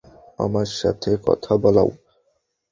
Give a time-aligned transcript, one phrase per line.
[0.39, 1.89] আমার সাথে কথা বলাও।